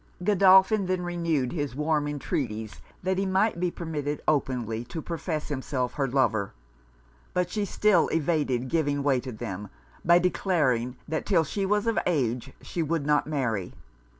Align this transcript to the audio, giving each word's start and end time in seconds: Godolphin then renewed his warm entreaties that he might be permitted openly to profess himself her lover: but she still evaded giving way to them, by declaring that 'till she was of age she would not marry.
Godolphin 0.23 0.87
then 0.87 1.03
renewed 1.03 1.51
his 1.51 1.75
warm 1.75 2.07
entreaties 2.07 2.81
that 3.03 3.19
he 3.19 3.25
might 3.27 3.59
be 3.59 3.69
permitted 3.69 4.19
openly 4.27 4.83
to 4.85 4.99
profess 4.99 5.47
himself 5.49 5.93
her 5.93 6.07
lover: 6.07 6.53
but 7.35 7.51
she 7.51 7.65
still 7.65 8.07
evaded 8.07 8.67
giving 8.67 9.03
way 9.03 9.19
to 9.19 9.31
them, 9.31 9.69
by 10.03 10.17
declaring 10.17 10.95
that 11.07 11.27
'till 11.27 11.43
she 11.43 11.67
was 11.67 11.85
of 11.85 11.99
age 12.07 12.51
she 12.63 12.81
would 12.81 13.05
not 13.05 13.27
marry. 13.27 13.73